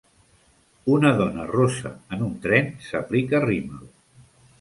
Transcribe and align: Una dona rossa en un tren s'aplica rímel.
Una 0.93 1.09
dona 1.19 1.43
rossa 1.51 1.91
en 2.17 2.23
un 2.29 2.31
tren 2.47 2.71
s'aplica 2.87 3.43
rímel. 3.45 3.85